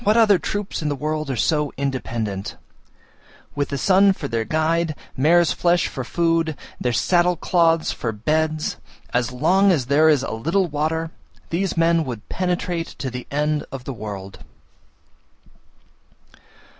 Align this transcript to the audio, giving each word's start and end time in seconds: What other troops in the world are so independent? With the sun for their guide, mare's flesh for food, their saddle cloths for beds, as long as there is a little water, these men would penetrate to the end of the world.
What 0.03 0.17
other 0.17 0.39
troops 0.39 0.81
in 0.81 0.89
the 0.89 0.95
world 0.95 1.29
are 1.29 1.35
so 1.35 1.71
independent? 1.77 2.55
With 3.53 3.69
the 3.69 3.77
sun 3.77 4.13
for 4.13 4.27
their 4.27 4.45
guide, 4.45 4.95
mare's 5.15 5.51
flesh 5.51 5.87
for 5.87 6.03
food, 6.03 6.57
their 6.79 6.91
saddle 6.91 7.35
cloths 7.35 7.91
for 7.91 8.11
beds, 8.11 8.77
as 9.13 9.31
long 9.31 9.71
as 9.71 9.85
there 9.85 10.09
is 10.09 10.23
a 10.23 10.31
little 10.31 10.65
water, 10.65 11.11
these 11.51 11.77
men 11.77 12.03
would 12.05 12.27
penetrate 12.29 12.87
to 12.97 13.11
the 13.11 13.27
end 13.29 13.63
of 13.71 13.83
the 13.83 13.93
world. 13.93 14.39